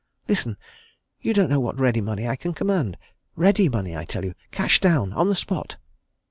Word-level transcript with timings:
"Listen! 0.27 0.57
you 1.21 1.31
don't 1.31 1.51
know 1.51 1.59
what 1.59 1.79
ready 1.79 2.01
money 2.01 2.27
I 2.27 2.35
can 2.35 2.55
command. 2.55 2.97
Ready 3.35 3.69
money, 3.69 3.95
I 3.95 4.03
tell 4.03 4.25
you 4.25 4.33
cash 4.49 4.79
down, 4.79 5.13
on 5.13 5.29
the 5.29 5.35
spot!" 5.35 5.77